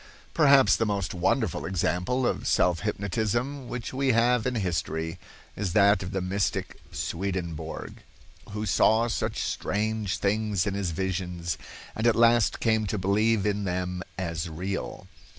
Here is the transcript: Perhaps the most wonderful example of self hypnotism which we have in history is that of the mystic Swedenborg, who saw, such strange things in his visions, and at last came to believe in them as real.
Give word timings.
Perhaps 0.33 0.77
the 0.77 0.85
most 0.87 1.13
wonderful 1.13 1.63
example 1.63 2.25
of 2.25 2.47
self 2.47 2.79
hypnotism 2.79 3.67
which 3.69 3.93
we 3.93 4.13
have 4.13 4.47
in 4.47 4.55
history 4.55 5.19
is 5.55 5.73
that 5.73 6.01
of 6.01 6.09
the 6.11 6.21
mystic 6.21 6.79
Swedenborg, 6.91 8.01
who 8.49 8.65
saw, 8.65 9.07
such 9.07 9.43
strange 9.43 10.17
things 10.17 10.65
in 10.65 10.73
his 10.73 10.89
visions, 10.89 11.55
and 11.95 12.07
at 12.07 12.15
last 12.15 12.59
came 12.59 12.87
to 12.87 12.97
believe 12.97 13.45
in 13.45 13.63
them 13.63 14.01
as 14.17 14.49
real. 14.49 15.05